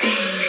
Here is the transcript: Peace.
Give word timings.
Peace. 0.00 0.39